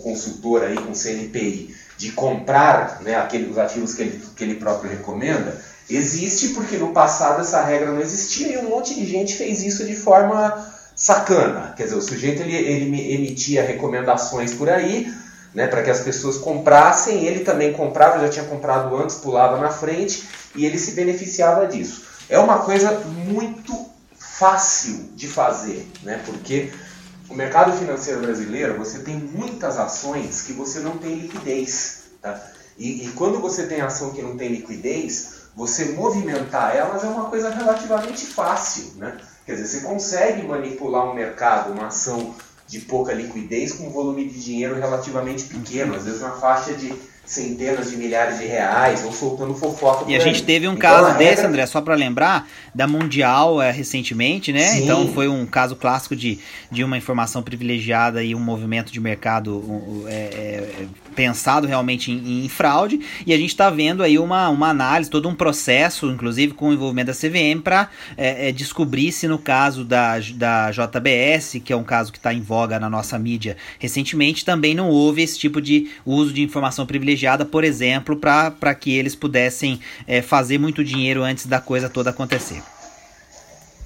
[0.00, 5.60] consultor aí com CNPI de comprar né, os ativos que ele, que ele próprio recomenda,
[5.88, 9.84] existe porque no passado essa regra não existia e um monte de gente fez isso
[9.84, 11.74] de forma sacana.
[11.76, 15.12] Quer dizer, o sujeito ele, ele emitia recomendações por aí
[15.54, 19.68] né, para que as pessoas comprassem, ele também comprava, já tinha comprado antes, pulava na
[19.68, 20.24] frente
[20.56, 22.04] e ele se beneficiava disso.
[22.30, 26.72] É uma coisa muito fácil de fazer, né, porque
[27.30, 32.02] o mercado financeiro brasileiro, você tem muitas ações que você não tem liquidez.
[32.20, 32.38] Tá?
[32.76, 37.26] E, e quando você tem ação que não tem liquidez, você movimentar elas é uma
[37.26, 38.94] coisa relativamente fácil.
[38.96, 39.16] Né?
[39.46, 42.34] Quer dizer, você consegue manipular um mercado, uma ação
[42.66, 46.94] de pouca liquidez com um volume de dinheiro relativamente pequeno, às vezes na faixa de
[47.30, 50.04] centenas de milhares de reais, ou soltando fofoca.
[50.08, 51.48] E a gente teve um então, caso desse, regra...
[51.48, 54.68] André, só para lembrar, da Mundial é, recentemente, né?
[54.68, 54.84] Sim.
[54.84, 56.38] Então foi um caso clássico de,
[56.70, 62.44] de uma informação privilegiada e um movimento de mercado um, é, é, pensado realmente em,
[62.44, 63.00] em, fraude.
[63.26, 66.72] E a gente está vendo aí uma, uma análise, todo um processo, inclusive com o
[66.72, 71.76] envolvimento da CVM, para é, é, descobrir se no caso da, da JBS, que é
[71.76, 75.60] um caso que está em voga na nossa mídia recentemente, também não houve esse tipo
[75.60, 79.80] de uso de informação privilegiada por exemplo, para que eles pudessem
[80.24, 82.59] fazer muito dinheiro antes da coisa toda acontecer.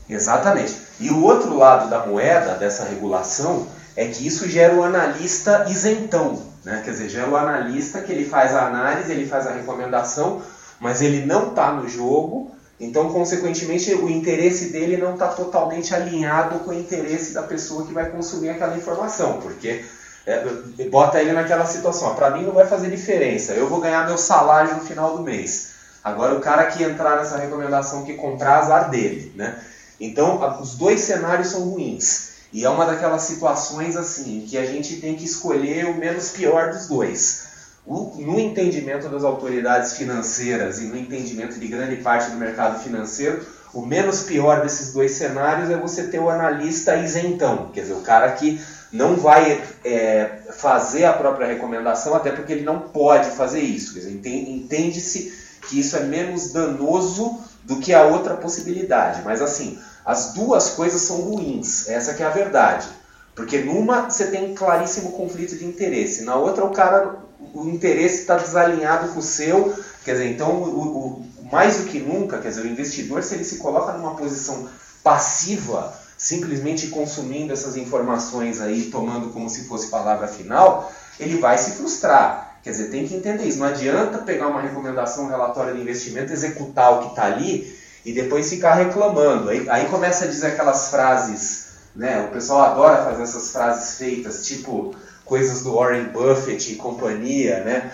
[0.08, 0.76] Exatamente.
[1.00, 6.42] E o outro lado da moeda dessa regulação é que isso gera o analista isentão.
[6.64, 6.82] Né?
[6.84, 10.42] Quer dizer, gera o analista que ele faz a análise, ele faz a recomendação,
[10.80, 16.58] mas ele não está no jogo, então, consequentemente, o interesse dele não está totalmente alinhado
[16.60, 19.84] com o interesse da pessoa que vai consumir aquela informação, porque
[20.26, 20.44] é,
[20.90, 22.14] bota ele naquela situação.
[22.14, 23.52] Para mim não vai fazer diferença.
[23.52, 25.72] Eu vou ganhar meu salário no final do mês.
[26.02, 29.56] Agora o cara que entrar nessa recomendação que comprar azar dele, né?
[30.00, 32.34] Então os dois cenários são ruins.
[32.52, 36.70] E é uma daquelas situações assim que a gente tem que escolher o menos pior
[36.70, 37.44] dos dois.
[37.86, 43.44] O, no entendimento das autoridades financeiras e no entendimento de grande parte do mercado financeiro,
[43.74, 48.00] o menos pior desses dois cenários é você ter o analista isentão, quer dizer, o
[48.00, 48.58] cara que
[48.92, 53.98] não vai é, fazer a própria recomendação, até porque ele não pode fazer isso.
[53.98, 55.36] Entende-se
[55.68, 59.22] que isso é menos danoso do que a outra possibilidade.
[59.24, 62.86] Mas assim, as duas coisas são ruins, essa que é a verdade.
[63.34, 67.16] Porque numa você tem claríssimo conflito de interesse, na outra o cara,
[67.52, 69.74] o interesse está desalinhado com o seu,
[70.04, 73.44] quer dizer, então o, o, mais do que nunca, quer dizer, o investidor se ele
[73.44, 74.68] se coloca numa posição
[75.02, 81.72] passiva, simplesmente consumindo essas informações aí, tomando como se fosse palavra final, ele vai se
[81.72, 82.53] frustrar.
[82.64, 83.58] Quer dizer, tem que entender isso.
[83.58, 88.12] Não adianta pegar uma recomendação, um relatório de investimento, executar o que está ali e
[88.12, 89.50] depois ficar reclamando.
[89.50, 92.24] Aí, aí começa a dizer aquelas frases, né?
[92.24, 97.92] O pessoal adora fazer essas frases feitas, tipo coisas do Warren Buffett e companhia, né?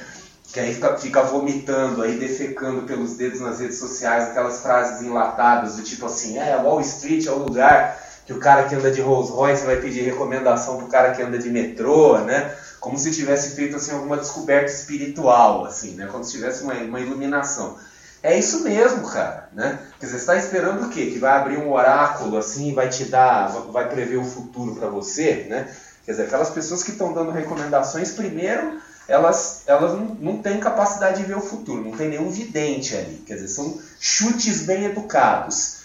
[0.53, 5.77] que aí fica, fica vomitando, aí defecando pelos dedos nas redes sociais, aquelas frases enlatadas
[5.77, 9.01] do tipo assim, é, Wall Street é o lugar que o cara que anda de
[9.01, 12.55] Rolls Royce vai pedir recomendação pro cara que anda de metrô, né?
[12.81, 16.09] Como se tivesse feito assim alguma descoberta espiritual, assim, né?
[16.11, 17.77] Como se tivesse uma, uma iluminação.
[18.23, 19.79] É isso mesmo, cara, né?
[19.99, 21.07] Quer dizer, está esperando o quê?
[21.07, 25.47] Que vai abrir um oráculo assim, vai te dar, vai prever o futuro para você,
[25.49, 25.75] né?
[26.05, 31.29] Quer dizer, aquelas pessoas que estão dando recomendações, primeiro, elas, elas não têm capacidade de
[31.29, 33.23] ver o futuro, não tem nenhum vidente ali.
[33.27, 35.80] Quer dizer, são chutes bem educados.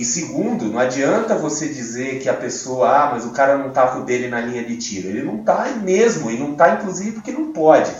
[0.00, 3.86] E segundo, não adianta você dizer que a pessoa, ah, mas o cara não está
[3.88, 5.08] com o dele na linha de tiro.
[5.08, 7.92] Ele não está mesmo, e não está inclusive porque não pode.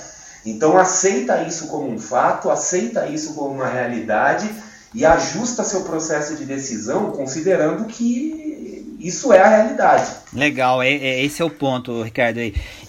[0.42, 4.50] Então aceita isso como um fato, aceita isso como uma realidade
[4.94, 10.10] e ajusta seu processo de decisão considerando que isso é a realidade.
[10.32, 12.38] Legal, é, é, esse é o ponto, Ricardo.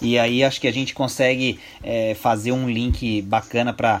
[0.00, 3.98] E, aí acho que a gente consegue é, fazer um link bacana para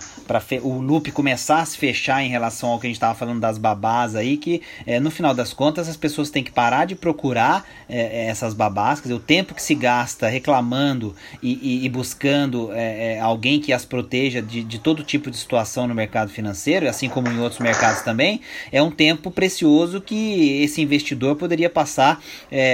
[0.62, 3.58] o loop começar a se fechar em relação ao que a gente estava falando das
[3.58, 7.66] babás aí, que é, no final das contas as pessoas têm que parar de procurar
[7.88, 11.88] é, é, essas babás, quer dizer, o tempo que se gasta reclamando e, e, e
[11.88, 16.88] buscando é, alguém que as proteja de, de todo tipo de situação no mercado financeiro,
[16.88, 22.22] assim como em outros mercados também, é um tempo precioso que esse investidor poderia passar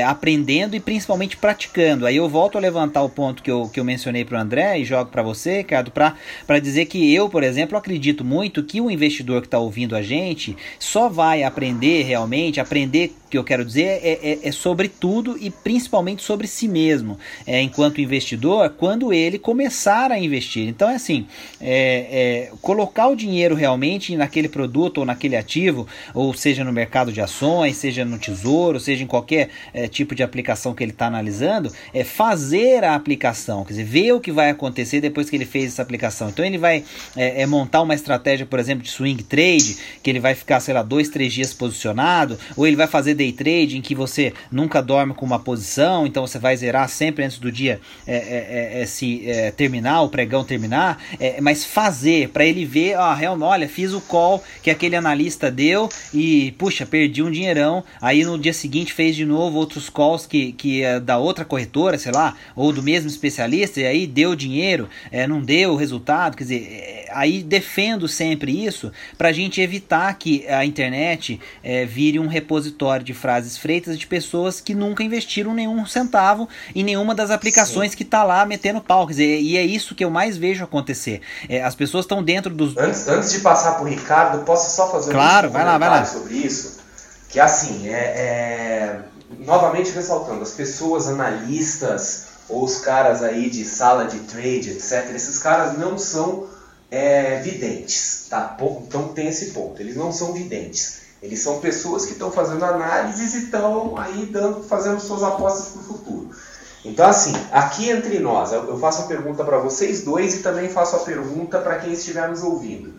[0.07, 2.07] aprendendo e principalmente praticando.
[2.07, 4.79] Aí eu volto a levantar o ponto que eu, que eu mencionei para o André
[4.79, 8.91] e jogo para você, Ricardo, para dizer que eu, por exemplo, acredito muito que o
[8.91, 14.01] investidor que está ouvindo a gente só vai aprender realmente, aprender que eu quero dizer
[14.03, 19.39] é, é, é sobre tudo e principalmente sobre si mesmo, é, enquanto investidor, quando ele
[19.39, 20.69] começar a investir.
[20.69, 21.27] Então é assim,
[21.61, 27.13] é, é, colocar o dinheiro realmente naquele produto ou naquele ativo, ou seja no mercado
[27.13, 31.07] de ações, seja no tesouro, seja em qualquer é, tipo de aplicação que ele está
[31.07, 35.45] analisando, é fazer a aplicação, quer dizer, ver o que vai acontecer depois que ele
[35.45, 36.29] fez essa aplicação.
[36.29, 36.85] Então ele vai
[37.17, 40.83] é, montar uma estratégia, por exemplo, de swing trade, que ele vai ficar, sei lá,
[40.83, 45.13] dois, três dias posicionado, ou ele vai fazer day trade em que você nunca dorme
[45.13, 48.87] com uma posição, então você vai zerar sempre antes do dia é, é, é, é
[48.87, 51.03] se é, terminar, o pregão terminar,
[51.43, 55.89] mas fazer para ele ver, ah, realmente, olha, fiz o call que aquele analista deu
[56.15, 60.53] e, puxa, perdi um dinheirão, aí no dia seguinte fez de novo outros calls que,
[60.53, 64.89] que é da outra corretora, sei lá, ou do mesmo especialista, e aí deu dinheiro,
[65.29, 70.47] não deu o resultado, quer dizer, aí defendo sempre isso para a gente evitar que
[70.47, 75.87] a internet é, vire um repositório de frases freitas de pessoas que nunca investiram nenhum
[75.87, 77.97] centavo em nenhuma das aplicações Sim.
[77.97, 79.07] que tá lá metendo pau.
[79.07, 81.23] Quer dizer, e é isso que eu mais vejo acontecer.
[81.49, 82.77] É, as pessoas estão dentro dos.
[82.77, 86.05] Antes, antes de passar pro Ricardo, posso só fazer claro, um vai lá, vai lá.
[86.05, 86.79] sobre isso?
[87.31, 89.01] Que assim, é, é,
[89.39, 95.39] novamente ressaltando, as pessoas analistas ou os caras aí de sala de trade, etc., esses
[95.39, 96.47] caras não são
[96.91, 98.57] é, videntes, tá?
[98.87, 99.81] Então tem esse ponto.
[99.81, 101.08] Eles não são videntes.
[101.23, 105.81] Eles são pessoas que estão fazendo análises e estão aí dando, fazendo suas apostas para
[105.81, 106.31] o futuro.
[106.85, 110.97] Então, assim, aqui entre nós, eu faço a pergunta para vocês dois e também faço
[110.97, 112.95] a pergunta para quem estiver nos ouvindo.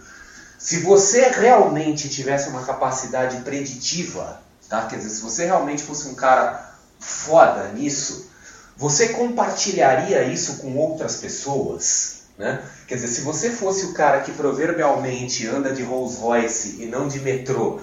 [0.58, 4.86] Se você realmente tivesse uma capacidade preditiva, tá?
[4.86, 8.30] quer dizer, se você realmente fosse um cara foda nisso,
[8.76, 12.20] você compartilharia isso com outras pessoas?
[12.38, 12.62] Né?
[12.88, 17.08] Quer dizer, se você fosse o cara que proverbialmente anda de Rolls Royce e não
[17.08, 17.80] de metrô,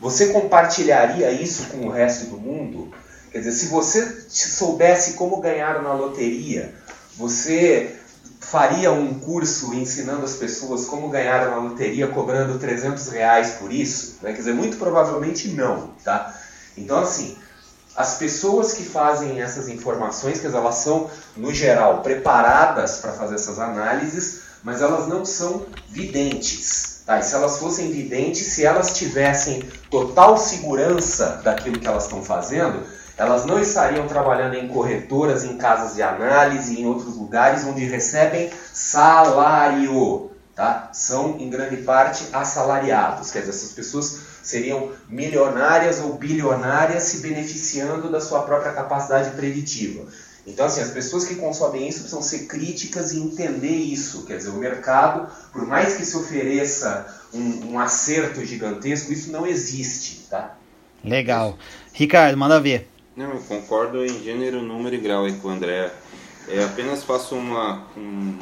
[0.00, 2.92] você compartilharia isso com o resto do mundo?
[3.30, 6.74] Quer dizer, se você soubesse como ganhar na loteria,
[7.16, 7.94] você
[8.40, 14.16] faria um curso ensinando as pessoas como ganhar na loteria cobrando 300 reais por isso?
[14.22, 14.32] Né?
[14.32, 16.34] Quer dizer, muito provavelmente não, tá?
[16.76, 17.36] Então, assim,
[17.94, 23.58] as pessoas que fazem essas informações, que elas são, no geral, preparadas para fazer essas
[23.58, 26.89] análises, mas elas não são videntes.
[27.04, 27.18] Tá?
[27.18, 32.82] E se elas fossem videntes, se elas tivessem total segurança daquilo que elas estão fazendo,
[33.16, 38.50] elas não estariam trabalhando em corretoras, em casas de análise, em outros lugares onde recebem
[38.72, 40.30] salário.
[40.54, 40.90] Tá?
[40.92, 43.30] São, em grande parte, assalariados.
[43.30, 50.06] Quer dizer, essas pessoas seriam milionárias ou bilionárias se beneficiando da sua própria capacidade preditiva.
[50.46, 54.24] Então, assim, as pessoas que consomem isso precisam ser críticas e entender isso.
[54.24, 59.46] Quer dizer, o mercado, por mais que se ofereça um, um acerto gigantesco, isso não
[59.46, 60.56] existe, tá?
[61.04, 61.58] Legal.
[61.92, 62.88] Ricardo, manda ver.
[63.16, 65.92] Não, eu concordo em gênero, número e grau aí com o André.
[66.48, 68.34] É, apenas faço uma, um,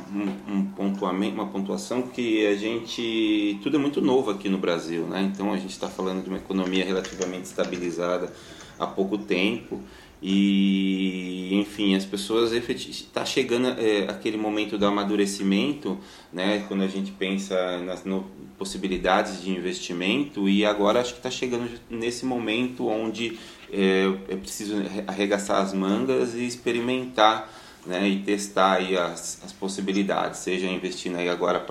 [0.49, 3.59] um, pontuamento, uma pontuação que a gente.
[3.63, 5.23] Tudo é muito novo aqui no Brasil, né?
[5.23, 8.33] Então a gente está falando de uma economia relativamente estabilizada
[8.79, 9.83] há pouco tempo
[10.21, 15.97] e enfim as pessoas está chegando é, aquele momento do amadurecimento
[16.33, 18.27] né quando a gente pensa nas no,
[18.59, 23.39] possibilidades de investimento e agora acho que está chegando nesse momento onde
[23.73, 24.75] é, é preciso
[25.07, 27.49] arregaçar as mangas e experimentar
[27.89, 31.65] né, e testar aí as, as possibilidades, seja investindo aí agora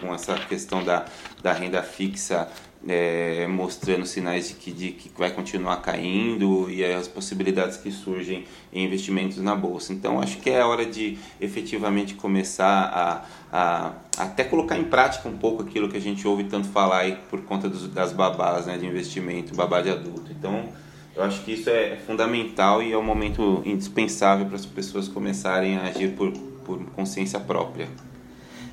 [0.00, 1.06] com essa questão da,
[1.42, 2.46] da renda fixa
[2.86, 8.44] é, mostrando sinais de que, de que vai continuar caindo e as possibilidades que surgem
[8.72, 9.92] em investimentos na bolsa.
[9.92, 15.38] Então, acho que é hora de efetivamente começar a, a até colocar em prática um
[15.38, 18.76] pouco aquilo que a gente ouve tanto falar aí por conta dos, das babás né,
[18.76, 20.30] de investimento, babá de adulto.
[20.32, 20.68] Então,
[21.14, 25.76] eu acho que isso é fundamental e é um momento indispensável para as pessoas começarem
[25.76, 26.32] a agir por,
[26.64, 27.88] por consciência própria.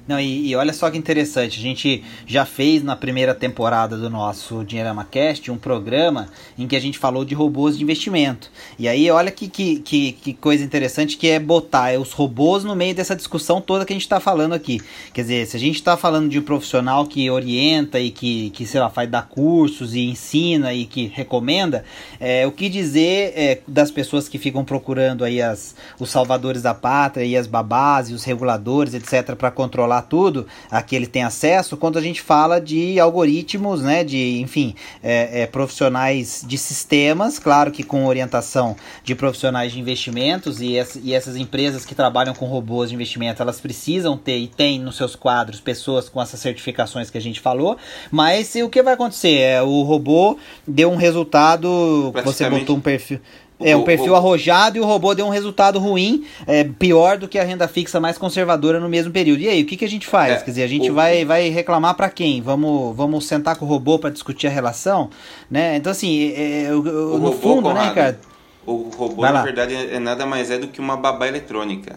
[0.07, 4.09] Não, e, e, olha só que interessante, a gente já fez na primeira temporada do
[4.09, 8.49] nosso Dinheirama Cast um programa em que a gente falou de robôs de investimento.
[8.77, 12.75] E aí, olha que, que, que, que coisa interessante que é botar os robôs no
[12.75, 14.81] meio dessa discussão toda que a gente está falando aqui.
[15.13, 18.65] Quer dizer, se a gente está falando de um profissional que orienta e que, que,
[18.65, 21.83] sei lá, faz dar cursos e ensina e que recomenda,
[22.19, 26.73] é, o que dizer é, das pessoas que ficam procurando aí as, os salvadores da
[26.73, 31.23] pátria e as babás e os reguladores, etc., para controlar tudo a que ele tem
[31.23, 37.39] acesso, quando a gente fala de algoritmos, né, de, enfim, é, é, profissionais de sistemas,
[37.39, 42.33] claro que com orientação de profissionais de investimentos e, essa, e essas empresas que trabalham
[42.33, 46.39] com robôs de investimento, elas precisam ter e tem nos seus quadros pessoas com essas
[46.39, 47.77] certificações que a gente falou,
[48.11, 49.39] mas o que vai acontecer?
[49.39, 53.19] É, o robô deu um resultado, você botou um perfil
[53.59, 57.37] é, um perfil arrojado e o robô deu um resultado ruim, é, pior do que
[57.37, 59.41] a renda fixa mais conservadora no mesmo período.
[59.41, 60.33] E aí, o que, que a gente faz?
[60.33, 60.93] É, Quer dizer, a gente o...
[60.93, 62.41] vai, vai reclamar para quem?
[62.41, 65.09] Vamos, vamos sentar com o robô para discutir a relação?
[65.51, 65.75] Né?
[65.75, 68.19] Então, assim, é, é no fundo, né, Ricardo?
[68.65, 71.95] O robô, na verdade, é nada mais é do que uma babá eletrônica.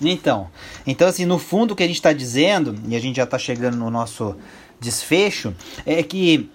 [0.00, 0.48] Então,
[0.86, 3.38] então assim, no fundo o que a gente está dizendo, e a gente já está
[3.38, 4.34] chegando no nosso
[4.80, 5.54] desfecho,
[5.84, 6.48] é que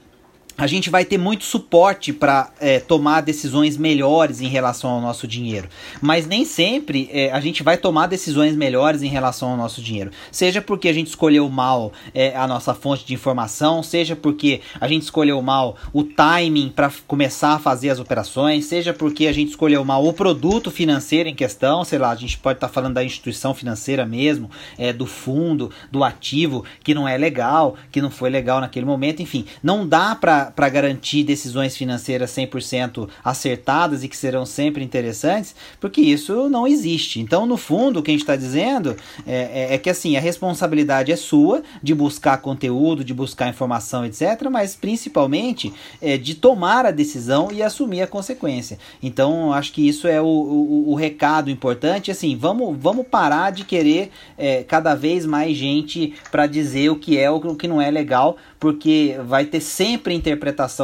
[0.57, 5.27] a gente vai ter muito suporte para é, tomar decisões melhores em relação ao nosso
[5.27, 5.67] dinheiro.
[6.01, 10.11] Mas nem sempre é, a gente vai tomar decisões melhores em relação ao nosso dinheiro.
[10.31, 14.87] Seja porque a gente escolheu mal é, a nossa fonte de informação, seja porque a
[14.87, 19.49] gente escolheu mal o timing para começar a fazer as operações, seja porque a gente
[19.49, 22.93] escolheu mal o produto financeiro em questão, sei lá, a gente pode estar tá falando
[22.93, 28.09] da instituição financeira mesmo, é, do fundo, do ativo, que não é legal, que não
[28.09, 34.07] foi legal naquele momento, enfim, não dá para para garantir decisões financeiras 100% acertadas e
[34.07, 37.19] que serão sempre interessantes, porque isso não existe.
[37.19, 40.19] Então, no fundo, o que a gente está dizendo é, é, é, que assim, a
[40.19, 46.85] responsabilidade é sua de buscar conteúdo, de buscar informação, etc., mas principalmente é, de tomar
[46.85, 48.77] a decisão e assumir a consequência.
[49.01, 52.11] Então, acho que isso é o, o, o recado importante.
[52.11, 57.17] Assim, vamos, vamos parar de querer é, cada vez mais gente para dizer o que
[57.17, 60.34] é ou o que não é legal, porque vai ter sempre interpretação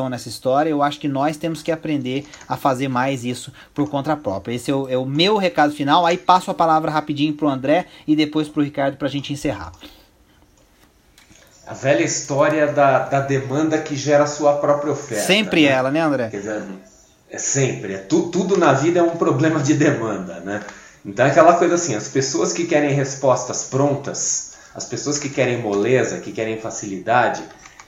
[0.10, 0.70] nessa história.
[0.70, 4.56] Eu acho que nós temos que aprender a fazer mais isso por conta própria.
[4.56, 6.06] Esse é o, é o meu recado final.
[6.06, 9.12] Aí passo a palavra rapidinho para o André e depois para o Ricardo para a
[9.12, 9.72] gente encerrar.
[11.68, 15.24] A velha história da, da demanda que gera a sua própria oferta.
[15.24, 15.70] Sempre né?
[15.70, 16.28] ela, né, André?
[16.28, 16.64] Dizer,
[17.30, 17.94] é sempre.
[17.94, 20.62] É, tu, tudo na vida é um problema de demanda, né?
[21.06, 25.60] Então é aquela coisa assim, as pessoas que querem respostas prontas, as pessoas que querem
[25.60, 27.42] moleza, que querem facilidade,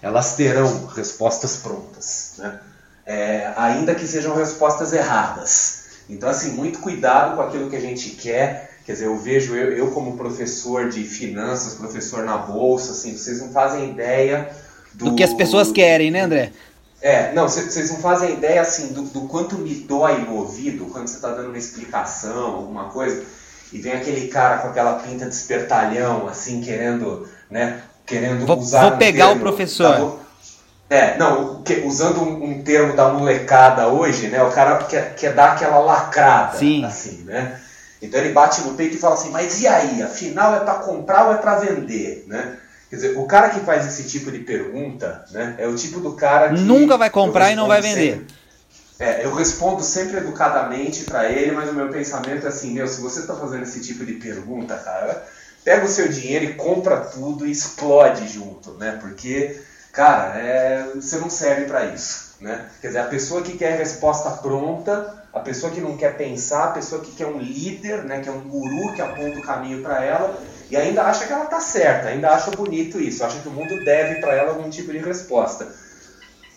[0.03, 2.59] elas terão respostas prontas, né?
[3.05, 5.83] é, ainda que sejam respostas erradas.
[6.09, 8.77] Então, assim, muito cuidado com aquilo que a gente quer.
[8.85, 13.41] Quer dizer, eu vejo, eu, eu como professor de finanças, professor na bolsa, assim, vocês
[13.41, 14.49] não fazem ideia
[14.93, 16.51] do, do que as pessoas querem, né, André?
[17.01, 21.07] É, não, vocês não fazem ideia, assim, do, do quanto me dói no ouvido quando
[21.07, 23.23] você está dando uma explicação, alguma coisa,
[23.71, 28.89] e vem aquele cara com aquela pinta de espertalhão, assim, querendo, né, querendo vou, usar.
[28.89, 30.19] Vou pegar um o professor.
[30.89, 34.43] Da, é, não, que, usando um, um, termo da molecada hoje, né?
[34.43, 36.85] O cara quer, quer dar aquela lacrada, Sim.
[36.85, 37.59] assim, né?
[38.01, 40.03] Então ele bate no peito e fala assim, mas e aí?
[40.03, 42.57] Afinal é para comprar ou é para vender, né?
[42.89, 45.55] Quer dizer, o cara que faz esse tipo de pergunta, né?
[45.57, 48.17] É o tipo do cara que nunca vai comprar e não vai vender.
[48.17, 48.35] Sempre,
[48.99, 53.01] é, eu respondo sempre educadamente para ele, mas o meu pensamento é assim, meu, se
[53.01, 55.25] você está fazendo esse tipo de pergunta, cara,
[55.63, 58.97] pega o seu dinheiro e compra tudo e explode junto, né?
[59.01, 59.59] Porque,
[59.91, 62.67] cara, é, você não serve para isso, né?
[62.81, 66.71] Quer dizer, a pessoa que quer resposta pronta, a pessoa que não quer pensar, a
[66.71, 68.19] pessoa que quer um líder, né?
[68.21, 70.37] Que é um guru que aponta o caminho para ela
[70.69, 73.83] e ainda acha que ela tá certa, ainda acha bonito isso, acha que o mundo
[73.83, 75.67] deve para ela algum tipo de resposta.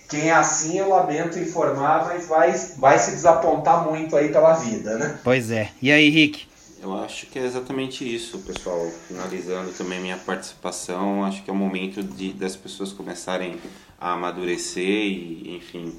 [0.08, 4.96] Quem é assim, eu lamento informar, mas vai, vai se desapontar muito aí pela vida,
[4.96, 5.18] né?
[5.24, 5.68] Pois é.
[5.82, 6.45] E aí, Rick?
[6.80, 8.90] Eu acho que é exatamente isso, pessoal.
[9.08, 13.58] Finalizando também minha participação, acho que é o momento de, das pessoas começarem
[13.98, 15.98] a amadurecer e, enfim,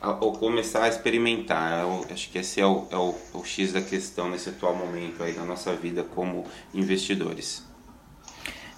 [0.00, 1.82] a, ou começar a experimentar.
[1.82, 5.22] Eu, acho que esse é o, é o, o X da questão nesse atual momento
[5.22, 7.64] aí na nossa vida como investidores.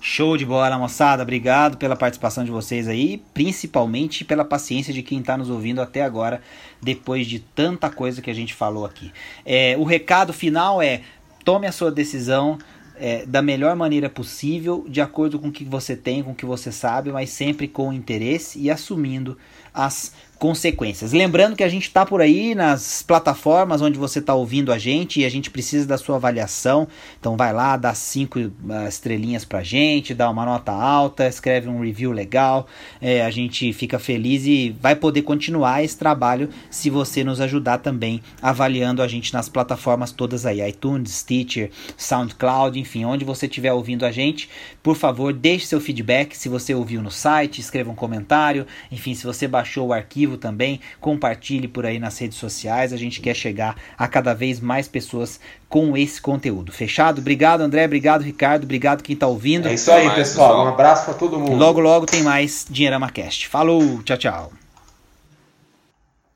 [0.01, 1.25] Show de bola, moçada.
[1.25, 6.03] Obrigado pela participação de vocês aí, principalmente pela paciência de quem está nos ouvindo até
[6.03, 6.41] agora,
[6.81, 9.13] depois de tanta coisa que a gente falou aqui.
[9.45, 11.03] É, o recado final é:
[11.49, 12.59] tome a sua decisão
[12.95, 16.45] é, da melhor maneira possível, de acordo com o que você tem, com o que
[16.45, 19.35] você sabe, mas sempre com interesse e assumindo
[19.73, 21.13] as consequências.
[21.13, 25.21] Lembrando que a gente está por aí nas plataformas onde você está ouvindo a gente
[25.21, 26.87] e a gente precisa da sua avaliação.
[27.19, 28.53] Então vai lá, dá cinco uh,
[28.89, 32.67] estrelinhas pra gente, dá uma nota alta, escreve um review legal.
[33.01, 37.79] É, a gente fica feliz e vai poder continuar esse trabalho se você nos ajudar
[37.79, 43.73] também avaliando a gente nas plataformas todas aí, iTunes, Stitcher, SoundCloud, enfim, onde você estiver
[43.73, 44.49] ouvindo a gente,
[44.83, 46.37] por favor, deixe seu feedback.
[46.37, 48.67] Se você ouviu no site, escreva um comentário.
[48.91, 52.93] Enfim, se você baixou o arquivo vivo também, compartilhe por aí nas redes sociais.
[52.93, 56.71] A gente quer chegar a cada vez mais pessoas com esse conteúdo.
[56.71, 57.21] Fechado?
[57.21, 57.85] Obrigado, André.
[57.85, 58.65] Obrigado, Ricardo.
[58.65, 59.69] Obrigado quem está ouvindo.
[59.69, 60.67] É isso aí, pessoal.
[60.67, 61.57] Um abraço para todo mundo.
[61.57, 63.49] Logo, logo tem mais Dinheirama Cast.
[63.49, 64.58] Falou, tchau, tchau.